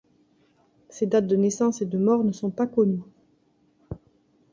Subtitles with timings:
[0.89, 3.03] Ses dates de naissance et de mort ne sont pas connues.